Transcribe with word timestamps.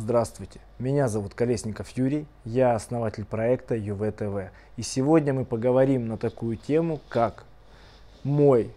Здравствуйте, 0.00 0.60
меня 0.78 1.08
зовут 1.08 1.34
Колесников 1.34 1.88
Юрий, 1.96 2.26
я 2.44 2.76
основатель 2.76 3.24
проекта 3.24 3.74
ЮВ-ТВ. 3.74 4.52
И 4.76 4.82
сегодня 4.82 5.34
мы 5.34 5.44
поговорим 5.44 6.06
на 6.06 6.16
такую 6.16 6.56
тему, 6.56 7.00
как 7.08 7.42
мой 8.22 8.70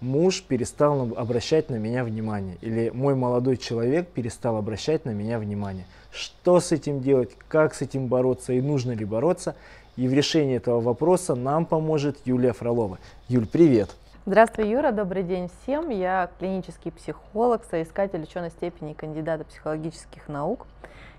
муж 0.00 0.40
перестал 0.44 1.14
обращать 1.16 1.68
на 1.68 1.74
меня 1.74 2.04
внимание 2.04 2.58
или 2.60 2.90
мой 2.90 3.16
молодой 3.16 3.56
человек 3.56 4.06
перестал 4.06 4.56
обращать 4.56 5.04
на 5.04 5.10
меня 5.10 5.40
внимание. 5.40 5.84
Что 6.12 6.60
с 6.60 6.70
этим 6.70 7.00
делать, 7.00 7.32
как 7.48 7.74
с 7.74 7.82
этим 7.82 8.06
бороться 8.06 8.52
и 8.52 8.60
нужно 8.60 8.92
ли 8.92 9.04
бороться. 9.04 9.56
И 9.96 10.06
в 10.06 10.12
решении 10.12 10.56
этого 10.56 10.80
вопроса 10.80 11.34
нам 11.34 11.66
поможет 11.66 12.18
Юлия 12.24 12.52
Фролова. 12.52 13.00
Юль, 13.26 13.48
привет! 13.48 13.96
Здравствуй, 14.28 14.68
Юра, 14.68 14.92
добрый 14.92 15.22
день 15.22 15.50
всем. 15.62 15.88
Я 15.88 16.28
клинический 16.38 16.92
психолог, 16.92 17.64
соискатель 17.64 18.22
ученой 18.22 18.50
степени 18.50 18.92
кандидата 18.92 19.42
психологических 19.42 20.28
наук. 20.28 20.66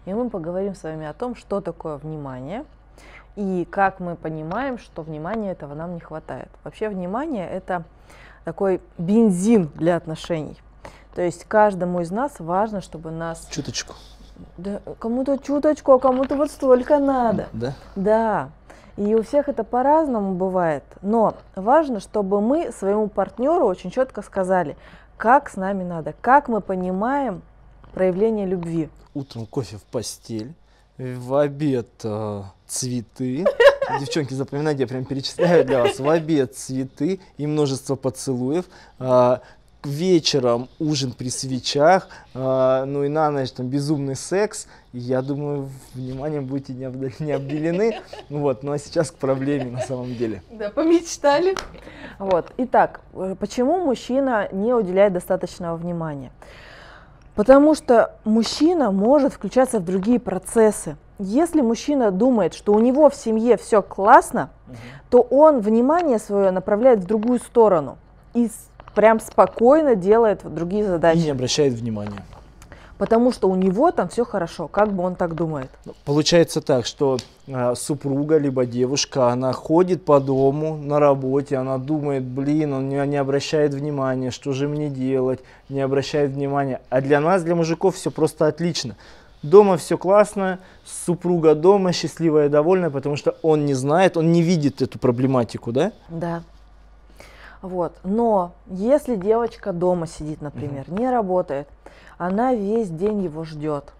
И 0.05 0.13
мы 0.13 0.30
поговорим 0.30 0.76
с 0.76 0.84
вами 0.84 1.08
о 1.08 1.13
том, 1.13 1.34
что 1.34 1.59
такое 1.59 1.98
внимание 1.98 2.66
и 3.35 3.68
как 3.68 3.99
мы 3.99 4.16
понимаем, 4.16 4.77
что 4.77 5.02
внимания 5.02 5.54
этого 5.54 5.73
нам 5.73 5.95
не 5.95 5.99
хватает. 5.99 6.49
Вообще 6.63 6.88
внимание– 6.88 7.49
это 7.52 7.84
такой 8.45 8.80
бензин 8.99 9.71
для 9.73 9.96
отношений. 9.96 10.62
То 11.16 11.23
есть 11.23 11.46
каждому 11.46 12.02
из 12.02 12.12
нас 12.12 12.40
важно, 12.40 12.80
чтобы 12.80 13.10
нас... 13.10 13.48
Чуточку. 13.49 13.96
Да, 14.57 14.82
кому-то 14.99 15.40
чуточку, 15.40 15.94
а 15.94 15.99
кому-то 15.99 16.35
вот 16.35 16.52
столько 16.52 16.99
надо. 16.99 17.48
Да? 17.54 17.73
Да. 17.96 18.49
И 18.99 19.16
у 19.16 19.23
всех 19.23 19.48
это 19.48 19.63
по-разному 19.63 20.34
бывает. 20.35 20.84
Но 21.02 21.34
важно, 21.55 22.02
чтобы 22.02 22.41
мы 22.41 22.70
своему 22.73 23.07
партнеру 23.07 23.66
очень 23.66 23.91
четко 23.91 24.21
сказали, 24.21 24.76
как 25.15 25.49
с 25.49 25.55
нами 25.55 25.85
надо, 25.85 26.13
как 26.20 26.49
мы 26.49 26.60
понимаем 26.60 27.41
проявление 27.93 28.46
любви. 28.46 28.90
Утром 29.13 29.46
кофе 29.46 29.77
в 29.77 29.84
постель, 29.84 30.54
в 30.98 31.34
обед 31.35 31.87
э, 32.04 32.43
цветы. 32.68 33.46
Девчонки, 34.01 34.34
запоминайте, 34.34 34.82
я 34.82 34.87
прям 34.87 35.05
перечисляю 35.05 35.63
для 35.65 35.81
вас. 35.84 35.98
В 35.98 36.09
обед 36.09 36.57
цветы 36.57 37.21
и 37.37 37.48
множество 37.48 37.96
поцелуев. 37.96 38.65
Э, 38.99 39.37
вечером 39.84 40.68
ужин 40.80 41.13
при 41.13 41.30
свечах, 41.30 42.10
э, 42.34 42.84
ну 42.85 43.04
и 43.04 43.08
на 43.08 43.32
ночь 43.32 43.52
там 43.52 43.68
безумный 43.68 44.16
секс. 44.16 44.68
Я 44.91 45.21
думаю, 45.21 45.70
вниманием 45.94 46.46
будете 46.46 46.74
не, 46.74 46.86
обдали, 46.86 47.13
не 47.20 47.32
обделены. 47.32 47.99
Ну 48.30 48.40
вот, 48.40 48.63
ну 48.63 48.71
а 48.71 48.77
сейчас 48.77 49.12
к 49.12 49.16
проблеме 49.16 49.71
на 49.71 49.82
самом 49.82 50.16
деле. 50.16 50.41
Да, 50.52 50.70
помечтали. 50.70 51.55
Вот, 52.18 52.52
итак, 52.58 53.02
э, 53.13 53.36
почему 53.40 53.86
мужчина 53.86 54.49
не 54.52 54.74
уделяет 54.74 55.13
достаточного 55.13 55.77
внимания? 55.77 56.32
Потому 57.36 57.74
что 57.74 58.16
мужчина 58.26 58.91
может 58.91 59.34
включаться 59.34 59.80
в 59.80 59.86
другие 59.86 60.20
процессы. 60.20 60.98
Если 61.20 61.62
мужчина 61.62 62.12
думает, 62.12 62.54
что 62.54 62.74
у 62.74 62.80
него 62.80 63.10
в 63.10 63.16
семье 63.16 63.55
все 63.55 63.82
классно, 63.82 64.50
угу. 64.68 64.75
то 65.09 65.22
он 65.22 65.59
внимание 65.59 66.19
свое 66.19 66.52
направляет 66.52 67.00
в 67.00 67.06
другую 67.06 67.40
сторону. 67.40 67.97
И 68.34 68.50
прям 68.95 69.19
спокойно 69.19 69.95
делает 69.95 70.41
другие 70.44 70.85
задачи. 70.85 71.19
И 71.19 71.23
не 71.23 71.31
обращает 71.31 71.73
внимания. 71.73 72.23
Потому 73.00 73.31
что 73.31 73.50
у 73.50 73.56
него 73.56 73.91
там 73.91 74.09
все 74.09 74.25
хорошо, 74.25 74.68
как 74.68 74.91
бы 74.91 75.03
он 75.03 75.16
так 75.16 75.34
думает. 75.34 75.69
Ну, 75.85 75.94
получается 76.03 76.59
так, 76.59 76.85
что 76.85 77.18
э, 77.47 77.73
супруга 77.75 78.38
либо 78.38 78.66
девушка, 78.66 79.29
она 79.29 79.53
ходит 79.53 80.03
по 80.03 80.19
дому, 80.19 80.75
на 80.75 81.00
работе, 81.00 81.56
она 81.56 81.78
думает, 81.78 82.25
блин, 82.25 82.73
он 82.73 82.90
не, 82.90 82.97
не 83.07 83.16
обращает 83.16 83.73
внимания, 83.73 84.31
что 84.31 84.51
же 84.51 84.68
мне 84.68 84.90
делать, 84.90 85.40
не 85.69 85.79
обращает 85.79 86.31
внимания. 86.31 86.81
А 86.90 87.00
для 87.00 87.22
нас, 87.22 87.41
для 87.41 87.56
мужиков, 87.56 87.96
все 87.96 88.12
просто 88.12 88.47
отлично. 88.47 88.97
Дома 89.44 89.78
все 89.78 89.97
классно, 89.97 90.59
супруга 90.85 91.56
дома 91.56 91.94
счастливая, 91.94 92.50
довольная, 92.50 92.90
потому 92.90 93.16
что 93.16 93.38
он 93.41 93.66
не 93.66 93.75
знает, 93.75 94.18
он 94.18 94.34
не 94.34 94.41
видит 94.41 94.81
эту 94.81 95.00
проблематику, 95.00 95.72
да? 95.72 95.94
Да. 96.09 96.44
Вот. 97.62 97.97
Но 98.03 98.53
если 98.68 99.16
девочка 99.16 99.74
дома 99.74 100.08
сидит, 100.08 100.42
например, 100.42 100.86
угу. 100.88 100.97
не 100.97 101.09
работает, 101.09 101.68
она 102.18 102.53
весь 102.53 102.90
день 102.90 103.22
его 103.24 103.44
ждет. 103.44 103.94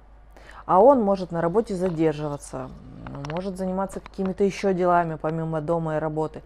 А 0.66 0.80
он 0.80 1.02
может 1.02 1.32
на 1.32 1.42
работе 1.42 1.76
задерживаться, 1.76 2.70
может 3.32 3.58
заниматься 3.58 4.00
какими-то 4.00 4.44
еще 4.44 4.74
делами 4.74 5.18
помимо 5.20 5.62
дома 5.62 5.96
и 5.96 6.00
работы. 6.00 6.42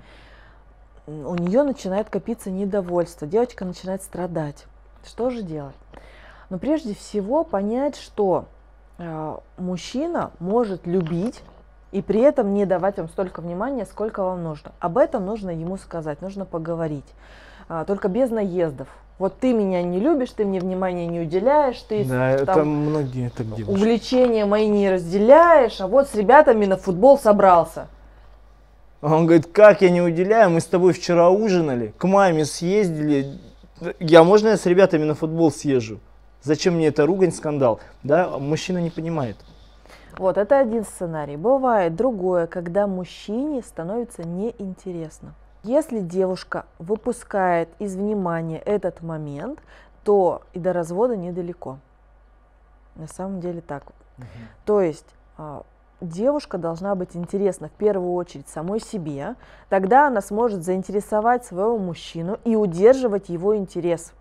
У 1.05 1.35
нее 1.35 1.63
начинает 1.63 2.09
копиться 2.09 2.49
недовольство, 2.49 3.27
девочка 3.27 3.65
начинает 3.65 4.01
страдать. 4.01 4.65
Что 5.05 5.29
же 5.29 5.43
делать? 5.43 5.75
Но 6.49 6.57
прежде 6.57 6.93
всего 6.93 7.43
понять, 7.43 7.97
что 7.97 8.45
э, 8.97 9.37
мужчина 9.57 10.31
может 10.39 10.87
любить 10.87 11.41
и 11.93 12.01
при 12.01 12.21
этом 12.21 12.55
не 12.55 12.65
давать 12.65 12.97
вам 12.97 13.07
столько 13.07 13.41
внимания, 13.41 13.85
сколько 13.85 14.23
вам 14.23 14.43
нужно. 14.43 14.71
Об 14.79 14.97
этом 14.97 15.25
нужно 15.25 15.51
ему 15.51 15.77
сказать, 15.77 16.21
нужно 16.21 16.43
поговорить. 16.43 17.05
А, 17.69 17.85
только 17.85 18.07
без 18.07 18.31
наездов. 18.31 18.87
Вот 19.19 19.37
ты 19.39 19.53
меня 19.53 19.83
не 19.83 19.99
любишь, 19.99 20.31
ты 20.31 20.43
мне 20.43 20.59
внимания 20.59 21.05
не 21.05 21.21
уделяешь, 21.21 21.79
ты 21.87 22.03
да, 22.03 22.37
там, 22.37 22.43
это 22.43 22.63
многие 22.65 23.29
так 23.29 23.45
делают. 23.55 23.79
увлечения 23.79 24.45
мои 24.45 24.67
не 24.67 24.89
разделяешь, 24.89 25.79
а 25.79 25.87
вот 25.87 26.09
с 26.09 26.15
ребятами 26.15 26.65
на 26.65 26.77
футбол 26.77 27.19
собрался. 27.19 27.87
А 29.01 29.15
он 29.15 29.27
говорит, 29.27 29.47
как 29.53 29.83
я 29.83 29.91
не 29.91 30.01
уделяю, 30.01 30.49
мы 30.49 30.61
с 30.61 30.65
тобой 30.65 30.93
вчера 30.93 31.29
ужинали, 31.29 31.93
к 31.97 32.07
маме 32.07 32.43
съездили, 32.43 33.37
я 33.99 34.23
можно 34.23 34.49
я 34.49 34.57
с 34.57 34.65
ребятами 34.65 35.03
на 35.03 35.13
футбол 35.13 35.51
съезжу? 35.51 35.99
Зачем 36.41 36.73
мне 36.75 36.87
это 36.87 37.05
ругань, 37.05 37.31
скандал? 37.31 37.79
Да, 38.01 38.39
мужчина 38.39 38.79
не 38.79 38.89
понимает. 38.89 39.37
Вот, 40.17 40.37
это 40.37 40.59
один 40.59 40.83
сценарий. 40.83 41.37
Бывает 41.37 41.95
другое, 41.95 42.47
когда 42.47 42.87
мужчине 42.87 43.61
становится 43.61 44.23
неинтересно. 44.23 45.33
Если 45.63 45.99
девушка 46.01 46.65
выпускает 46.77 47.69
из 47.79 47.95
внимания 47.95 48.59
этот 48.59 49.01
момент, 49.01 49.59
то 50.03 50.41
и 50.53 50.59
до 50.59 50.73
развода 50.73 51.15
недалеко. 51.15 51.79
На 52.95 53.07
самом 53.07 53.39
деле 53.39 53.61
так. 53.61 53.83
Угу. 54.17 54.27
То 54.65 54.81
есть 54.81 55.07
а, 55.37 55.63
девушка 56.01 56.57
должна 56.57 56.95
быть 56.95 57.15
интересна 57.15 57.69
в 57.69 57.71
первую 57.71 58.13
очередь 58.13 58.47
самой 58.49 58.79
себе, 58.79 59.35
тогда 59.69 60.07
она 60.07 60.21
сможет 60.21 60.63
заинтересовать 60.63 61.45
своего 61.45 61.77
мужчину 61.77 62.37
и 62.43 62.55
удерживать 62.55 63.29
его 63.29 63.55
интерес. 63.55 64.13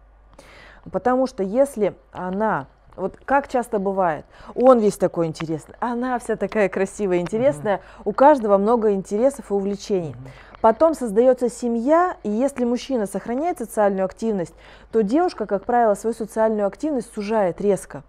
Потому 0.91 1.27
что 1.27 1.43
если 1.43 1.95
она 2.13 2.67
вот 2.97 3.17
как 3.25 3.49
часто 3.49 3.79
бывает, 3.79 4.25
он 4.55 4.79
весь 4.79 4.97
такой 4.97 5.27
интересный, 5.27 5.75
она 5.81 6.19
вся 6.19 6.37
такая 6.37 6.69
красивая, 6.69 7.19
интересная, 7.19 7.77
uh-huh. 7.77 8.03
у 8.05 8.13
каждого 8.13 8.59
много 8.59 8.93
интересов 8.93 9.51
и 9.51 9.55
увлечений. 9.55 10.13
Uh-huh. 10.13 10.59
Потом 10.61 10.95
создается 10.95 11.49
семья, 11.49 12.17
и 12.23 12.31
если 12.31 12.65
мужчина 12.65 13.07
сохраняет 13.07 13.59
социальную 13.59 14.05
активность, 14.05 14.55
то 14.93 15.03
девушка, 15.03 15.47
как 15.47 15.65
правило, 15.65 15.95
свою 15.95 16.15
социальную 16.15 16.67
активность 16.67 17.13
сужает 17.13 17.61
резко. 17.61 18.05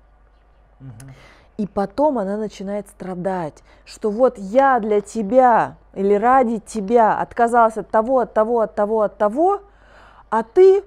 Uh-huh. 0.80 1.12
И 1.58 1.68
потом 1.68 2.18
она 2.18 2.38
начинает 2.38 2.88
страдать, 2.90 3.64
что 3.86 4.10
вот 4.10 4.38
я 4.38 4.80
для 4.80 5.02
тебя 5.02 5.78
или 5.94 6.16
ради 6.16 6.60
тебя 6.60 7.20
отказалась 7.20 7.78
от 7.78 7.90
того, 7.90 8.20
от 8.20 8.34
того, 8.34 8.62
от 8.62 8.76
того, 8.76 9.02
от 9.02 9.18
того, 9.18 9.62
а 10.30 10.44
ты 10.44 10.84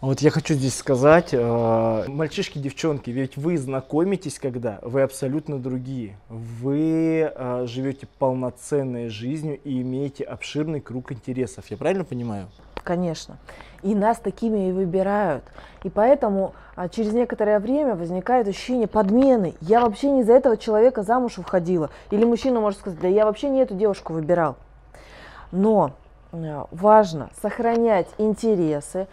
вот 0.00 0.20
я 0.20 0.30
хочу 0.30 0.54
здесь 0.54 0.76
сказать, 0.76 1.30
э, 1.32 2.04
мальчишки, 2.06 2.58
девчонки, 2.58 3.10
ведь 3.10 3.36
вы 3.36 3.58
знакомитесь 3.58 4.38
когда, 4.38 4.78
вы 4.82 5.02
абсолютно 5.02 5.58
другие. 5.58 6.16
Вы 6.28 7.32
э, 7.34 7.66
живете 7.66 8.06
полноценной 8.18 9.08
жизнью 9.08 9.58
и 9.64 9.82
имеете 9.82 10.22
обширный 10.22 10.80
круг 10.80 11.10
интересов. 11.10 11.66
Я 11.68 11.76
правильно 11.76 12.04
понимаю? 12.04 12.46
Конечно. 12.84 13.38
И 13.82 13.94
нас 13.94 14.18
такими 14.18 14.68
и 14.68 14.72
выбирают. 14.72 15.44
И 15.82 15.90
поэтому 15.90 16.54
а, 16.74 16.88
через 16.88 17.12
некоторое 17.12 17.58
время 17.58 17.96
возникает 17.96 18.48
ощущение 18.48 18.86
подмены. 18.86 19.54
Я 19.60 19.80
вообще 19.80 20.10
не 20.10 20.22
за 20.22 20.32
этого 20.32 20.56
человека 20.56 21.02
замуж 21.02 21.38
выходила. 21.38 21.90
Или 22.10 22.24
мужчина 22.24 22.60
может 22.60 22.78
сказать, 22.78 23.00
да 23.00 23.08
я 23.08 23.24
вообще 23.24 23.48
не 23.50 23.60
эту 23.60 23.74
девушку 23.74 24.12
выбирал. 24.12 24.56
Но 25.52 25.92
э, 26.32 26.64
важно 26.70 27.30
сохранять 27.42 28.06
интересы, 28.16 29.00
а, 29.00 29.06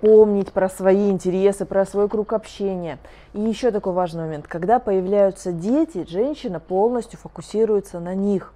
помнить 0.00 0.52
про 0.52 0.68
свои 0.68 1.10
интересы, 1.10 1.64
про 1.64 1.86
свой 1.86 2.08
круг 2.08 2.32
общения. 2.32 2.98
И 3.32 3.40
еще 3.40 3.70
такой 3.70 3.92
важный 3.92 4.24
момент. 4.24 4.46
Когда 4.46 4.78
появляются 4.78 5.52
дети, 5.52 6.06
женщина 6.08 6.60
полностью 6.60 7.18
фокусируется 7.18 8.00
на 8.00 8.14
них. 8.14 8.52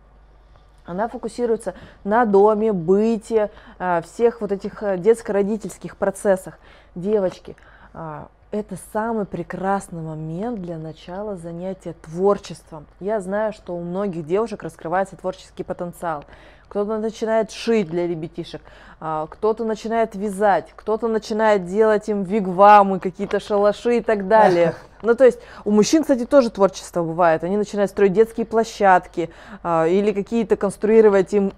Она 0.85 1.07
фокусируется 1.09 1.75
на 2.05 2.25
доме, 2.25 2.73
быте, 2.73 3.51
а, 3.79 4.01
всех 4.01 4.41
вот 4.41 4.53
этих 4.53 4.83
э, 4.83 4.97
детско-родительских 4.97 5.99
процессах. 5.99 6.59
Девочки, 6.95 7.57
а, 7.93 8.29
это 8.51 8.77
самый 8.93 9.27
прекрасный 9.27 10.01
момент 10.01 10.63
для 10.63 10.79
начала 10.79 11.37
занятия 11.37 11.93
творчеством. 11.93 12.87
Я 12.99 13.21
знаю, 13.21 13.53
что 13.53 13.77
у 13.77 13.83
многих 13.83 14.27
девушек 14.27 14.63
раскрывается 14.63 15.17
творческий 15.17 15.65
потенциал. 15.65 16.25
Кто-то 16.69 16.99
начинает 16.99 17.51
шить 17.51 17.89
для 17.89 18.07
ребятишек, 18.07 18.61
а, 19.01 19.27
кто-то 19.27 19.65
начинает 19.65 20.15
вязать, 20.15 20.73
кто-то 20.77 21.09
начинает 21.09 21.67
делать 21.67 22.09
им 22.09 22.25
вигвамы, 22.25 23.01
какие-то 23.01 23.41
шалаши 23.41 23.99
и 23.99 24.01
так 24.01 24.29
далее. 24.29 24.75
Ну, 25.01 25.15
то 25.15 25.25
есть 25.25 25.39
у 25.65 25.71
мужчин, 25.71 26.03
кстати, 26.03 26.27
тоже 26.27 26.51
творчество 26.51 27.05
бывает. 27.05 27.45
Они 27.45 27.57
начинают 27.57 27.89
строить 27.89 28.15
детские 28.15 28.45
площадки 28.45 29.31
а, 29.63 29.87
или 29.87 30.11
какие-то 30.11 30.57
конструировать 30.57 31.33
им 31.33 31.53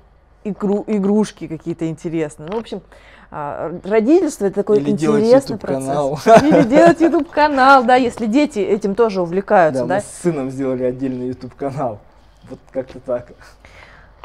игру, 0.44 0.84
игрушки 0.86 1.46
какие-то 1.46 1.88
интересные. 1.88 2.48
Ну, 2.48 2.56
в 2.56 2.60
общем, 2.60 2.82
а, 3.30 3.72
родительство 3.84 4.46
это 4.46 4.56
такой 4.56 4.78
Или 4.78 4.90
интересный 4.90 5.58
процесс. 5.58 5.86
Канал. 5.86 6.18
Или 6.42 6.62
делать 6.64 7.00
YouTube 7.00 7.30
канал, 7.30 7.84
да, 7.84 7.94
если 7.94 8.26
дети 8.26 8.58
этим 8.58 8.94
тоже 8.94 9.22
увлекаются, 9.22 9.82
да. 9.82 9.88
да? 9.88 9.94
Мы 9.96 10.00
с 10.00 10.22
сыном 10.22 10.50
сделали 10.50 10.84
отдельный 10.84 11.28
YouTube 11.28 11.54
канал. 11.54 12.00
Вот 12.48 12.58
как-то 12.72 12.98
так. 13.00 13.32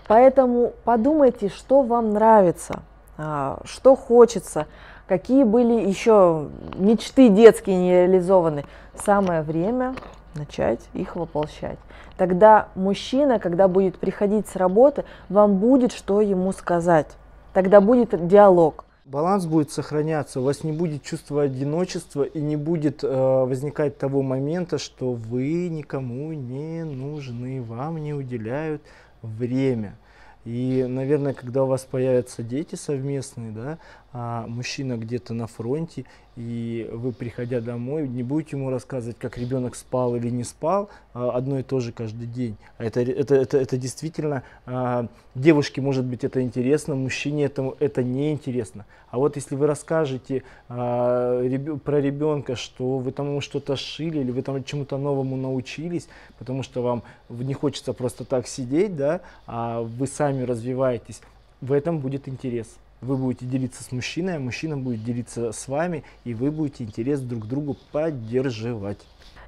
Поэтому 0.07 0.73
подумайте, 0.83 1.49
что 1.49 1.81
вам 1.81 2.13
нравится, 2.13 2.81
а, 3.17 3.59
что 3.65 3.95
хочется, 3.95 4.67
какие 5.07 5.43
были 5.43 5.87
еще 5.87 6.47
мечты 6.75 7.29
детские 7.29 7.77
не 7.77 7.91
реализованы. 7.91 8.65
Самое 9.03 9.41
время 9.41 9.95
начать 10.35 10.81
их 10.93 11.15
воплощать. 11.15 11.79
Тогда 12.17 12.69
мужчина, 12.75 13.39
когда 13.39 13.67
будет 13.67 13.97
приходить 13.97 14.47
с 14.47 14.55
работы, 14.55 15.03
вам 15.29 15.57
будет 15.57 15.91
что 15.91 16.21
ему 16.21 16.51
сказать. 16.51 17.07
Тогда 17.53 17.81
будет 17.81 18.27
диалог. 18.27 18.85
Баланс 19.05 19.45
будет 19.45 19.71
сохраняться, 19.71 20.41
у 20.41 20.43
вас 20.43 20.63
не 20.63 20.71
будет 20.71 21.03
чувства 21.03 21.43
одиночества 21.43 22.23
и 22.23 22.41
не 22.41 22.55
будет 22.55 23.03
э, 23.03 23.07
возникать 23.07 23.99
того 23.99 24.23
момента, 24.23 24.79
что 24.79 25.13
вы 25.13 25.69
никому 25.69 26.33
не 26.33 26.83
нужны, 26.83 27.61
вам 27.61 27.99
не 27.99 28.15
уделяют 28.15 28.81
время. 29.21 29.95
И, 30.43 30.85
наверное, 30.87 31.33
когда 31.33 31.63
у 31.63 31.67
вас 31.67 31.81
появятся 31.81 32.41
дети 32.41 32.75
совместные, 32.75 33.51
да, 33.51 33.77
а 34.11 34.45
мужчина 34.47 34.97
где-то 34.97 35.33
на 35.33 35.45
фронте, 35.45 36.05
и 36.35 36.89
вы, 36.91 37.13
приходя 37.13 37.61
домой, 37.61 38.07
не 38.07 38.23
будете 38.23 38.57
ему 38.57 38.69
рассказывать, 38.69 39.17
как 39.17 39.37
ребенок 39.37 39.75
спал 39.75 40.15
или 40.15 40.29
не 40.29 40.43
спал, 40.43 40.89
а 41.13 41.29
одно 41.29 41.59
и 41.59 41.63
то 41.63 41.79
же 41.79 41.91
каждый 41.91 42.27
день. 42.27 42.57
А 42.77 42.83
это, 42.83 43.01
это, 43.01 43.35
это, 43.35 43.57
это 43.57 43.77
действительно, 43.77 44.43
а, 44.65 45.07
девушке 45.33 45.81
может 45.81 46.03
быть 46.03 46.23
это 46.23 46.41
интересно, 46.41 46.95
мужчине 46.95 47.45
это, 47.45 47.73
это 47.79 48.03
не 48.03 48.33
интересно. 48.33 48.85
А 49.09 49.17
вот 49.17 49.37
если 49.37 49.55
вы 49.55 49.65
расскажете 49.65 50.43
про 50.67 51.41
ребенка, 51.41 52.57
что 52.57 52.97
вы 52.97 53.11
там 53.13 53.39
что-то 53.39 53.77
шили, 53.77 54.19
или 54.19 54.31
вы 54.31 54.41
там 54.41 54.61
чему-то 54.63 54.97
новому 54.97 55.37
научились, 55.37 56.09
потому 56.37 56.63
что 56.63 56.81
вам 56.81 57.03
не 57.29 57.53
хочется 57.53 57.93
просто 57.93 58.25
так 58.25 58.45
сидеть, 58.45 58.97
да, 58.97 59.21
а 59.47 59.81
вы 59.83 60.07
сами 60.07 60.43
развиваетесь, 60.43 61.21
в 61.61 61.71
этом 61.71 61.99
будет 61.99 62.27
интерес 62.27 62.67
вы 63.01 63.17
будете 63.17 63.45
делиться 63.45 63.83
с 63.83 63.91
мужчиной, 63.91 64.37
а 64.37 64.39
мужчина 64.39 64.77
будет 64.77 65.03
делиться 65.03 65.51
с 65.51 65.67
вами, 65.67 66.03
и 66.23 66.33
вы 66.33 66.51
будете 66.51 66.83
интерес 66.83 67.19
друг 67.21 67.43
к 67.43 67.47
другу 67.47 67.77
поддерживать. 67.91 68.99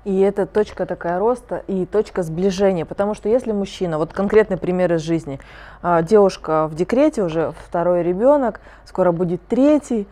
И 0.06 0.20
это 0.20 0.46
точка 0.46 0.86
такая 0.86 1.20
роста 1.20 1.64
и 1.68 1.86
точка 1.86 2.24
сближения, 2.24 2.86
потому 2.86 3.14
что 3.14 3.28
если 3.28 3.52
мужчина, 3.52 3.98
вот 3.98 4.14
конкретный 4.14 4.58
пример 4.58 4.94
из 4.94 5.02
жизни, 5.02 5.40
а, 5.82 6.02
девушка 6.02 6.68
в 6.68 6.76
декрете 6.76 7.24
уже, 7.24 7.54
второй 7.66 8.04
ребенок, 8.04 8.62
скоро 8.86 9.12
будет 9.12 9.46
третий, 9.48 10.08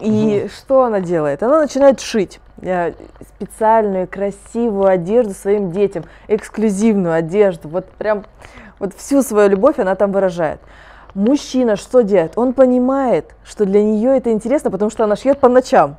и 0.00 0.42
угу. 0.44 0.48
что 0.48 0.84
она 0.84 1.00
делает? 1.00 1.42
Она 1.42 1.60
начинает 1.60 2.00
шить 2.00 2.40
э, 2.60 2.92
специальную 3.36 4.06
красивую 4.06 4.86
одежду 4.86 5.34
своим 5.34 5.72
детям, 5.72 6.04
эксклюзивную 6.28 7.14
одежду, 7.14 7.68
вот 7.68 7.88
прям 7.90 8.24
вот 8.78 8.94
всю 8.94 9.22
свою 9.22 9.50
любовь 9.50 9.78
она 9.78 9.94
там 9.96 10.12
выражает. 10.12 10.60
Мужчина 11.14 11.76
что 11.76 12.02
делает? 12.02 12.32
Он 12.36 12.54
понимает, 12.54 13.34
что 13.44 13.66
для 13.66 13.82
нее 13.82 14.16
это 14.16 14.32
интересно, 14.32 14.70
потому 14.70 14.90
что 14.90 15.04
она 15.04 15.16
шьет 15.16 15.38
по 15.38 15.48
ночам. 15.48 15.96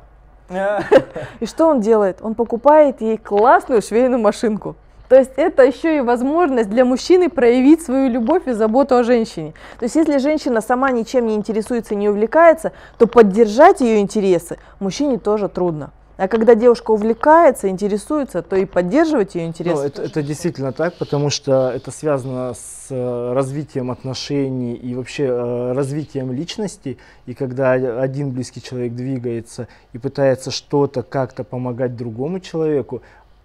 И 1.40 1.46
что 1.46 1.66
он 1.66 1.80
делает? 1.80 2.18
Он 2.20 2.34
покупает 2.34 3.00
ей 3.00 3.16
классную 3.16 3.80
швейную 3.80 4.20
машинку. 4.20 4.76
То 5.08 5.16
есть 5.16 5.32
это 5.36 5.62
еще 5.62 5.98
и 5.98 6.00
возможность 6.00 6.70
для 6.70 6.84
мужчины 6.84 7.28
проявить 7.28 7.82
свою 7.82 8.10
любовь 8.10 8.48
и 8.48 8.52
заботу 8.52 8.96
о 8.96 9.04
женщине. 9.04 9.52
То 9.78 9.84
есть 9.84 9.96
если 9.96 10.18
женщина 10.18 10.60
сама 10.60 10.90
ничем 10.90 11.26
не 11.26 11.34
интересуется, 11.34 11.94
не 11.94 12.08
увлекается, 12.08 12.72
то 12.98 13.06
поддержать 13.06 13.80
ее 13.80 14.00
интересы 14.00 14.58
мужчине 14.80 15.18
тоже 15.18 15.48
трудно. 15.48 15.90
А 16.16 16.28
когда 16.28 16.54
девушка 16.54 16.92
увлекается, 16.92 17.68
интересуется, 17.68 18.42
то 18.42 18.54
и 18.54 18.66
поддерживать 18.66 19.34
ее 19.34 19.46
интерес. 19.46 19.74
Ну, 19.74 19.82
это, 19.82 20.02
это 20.02 20.22
действительно 20.22 20.72
так, 20.72 20.94
потому 20.94 21.28
что 21.28 21.70
это 21.70 21.90
связано 21.90 22.54
с 22.54 22.86
э, 22.90 23.32
развитием 23.32 23.90
отношений 23.90 24.74
и 24.74 24.94
вообще 24.94 25.24
э, 25.24 25.72
развитием 25.72 26.32
личности. 26.32 26.98
И 27.26 27.34
когда 27.34 27.72
один 27.72 28.30
близкий 28.30 28.62
человек 28.62 28.94
двигается 28.94 29.66
и 29.92 29.98
пытается 29.98 30.52
что-то 30.52 31.02
как-то 31.02 31.42
помогать 31.42 31.96
другому 31.96 32.38
человеку, 32.38 33.02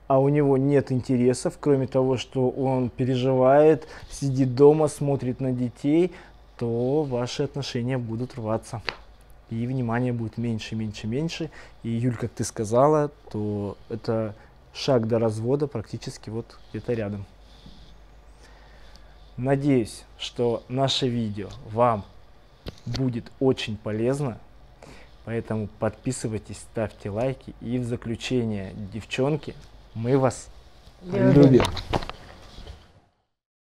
а 0.07 0.19
у 0.19 0.29
него 0.29 0.57
нет 0.57 0.91
интересов, 0.91 1.55
кроме 1.59 1.87
того, 1.87 2.17
что 2.17 2.49
он 2.49 2.89
переживает, 2.89 3.87
сидит 4.11 4.55
дома, 4.55 4.89
смотрит 4.89 5.39
на 5.39 5.51
детей, 5.51 6.11
то 6.57 7.03
ваши 7.03 7.43
отношения 7.43 7.97
будут 7.97 8.35
рваться 8.35 8.81
и 9.49 9.65
внимания 9.67 10.13
будет 10.13 10.37
меньше, 10.37 10.75
меньше, 10.75 11.07
меньше. 11.07 11.49
И, 11.83 11.89
Юль, 11.89 12.15
как 12.15 12.31
ты 12.31 12.43
сказала, 12.43 13.09
то 13.31 13.77
это 13.89 14.35
шаг 14.73 15.07
до 15.07 15.19
развода 15.19 15.67
практически 15.67 16.29
вот 16.29 16.57
где-то 16.69 16.93
рядом. 16.93 17.25
Надеюсь, 19.37 20.03
что 20.17 20.63
наше 20.67 21.07
видео 21.07 21.49
вам 21.71 22.03
будет 22.85 23.31
очень 23.39 23.77
полезно, 23.77 24.37
поэтому 25.25 25.67
подписывайтесь, 25.79 26.57
ставьте 26.57 27.09
лайки. 27.09 27.53
И 27.61 27.77
в 27.77 27.85
заключение, 27.85 28.73
девчонки, 28.93 29.55
мы 29.93 30.17
вас 30.17 30.49
любим. 31.03 31.41
любим. 31.41 31.63